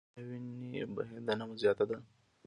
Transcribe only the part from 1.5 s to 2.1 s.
زیاته ده؟